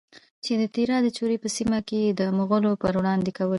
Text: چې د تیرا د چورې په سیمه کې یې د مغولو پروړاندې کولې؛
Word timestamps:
چې 0.43 0.53
د 0.61 0.63
تیرا 0.75 0.97
د 1.03 1.07
چورې 1.17 1.35
په 1.43 1.47
سیمه 1.57 1.79
کې 1.87 1.97
یې 2.03 2.11
د 2.19 2.21
مغولو 2.37 2.79
پروړاندې 2.81 3.31
کولې؛ 3.37 3.49